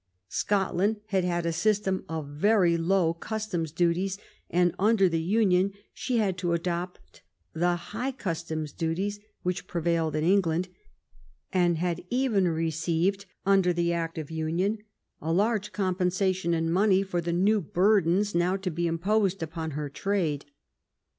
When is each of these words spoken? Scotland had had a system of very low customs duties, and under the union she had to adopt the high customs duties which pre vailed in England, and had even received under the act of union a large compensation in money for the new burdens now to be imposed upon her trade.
Scotland 0.29 0.99
had 1.09 1.23
had 1.23 1.45
a 1.45 1.51
system 1.53 2.03
of 2.09 2.27
very 2.27 2.75
low 2.75 3.13
customs 3.13 3.71
duties, 3.71 4.17
and 4.49 4.73
under 4.79 5.07
the 5.07 5.21
union 5.21 5.73
she 5.93 6.17
had 6.17 6.39
to 6.39 6.53
adopt 6.53 7.21
the 7.53 7.75
high 7.75 8.11
customs 8.11 8.71
duties 8.73 9.19
which 9.43 9.67
pre 9.67 9.79
vailed 9.83 10.15
in 10.15 10.23
England, 10.23 10.69
and 11.53 11.77
had 11.77 12.03
even 12.09 12.47
received 12.47 13.27
under 13.45 13.71
the 13.71 13.93
act 13.93 14.17
of 14.17 14.31
union 14.31 14.79
a 15.21 15.31
large 15.31 15.71
compensation 15.71 16.55
in 16.55 16.71
money 16.71 17.03
for 17.03 17.21
the 17.21 17.31
new 17.31 17.61
burdens 17.61 18.33
now 18.33 18.55
to 18.57 18.71
be 18.71 18.87
imposed 18.87 19.43
upon 19.43 19.69
her 19.77 19.87
trade. 19.87 20.45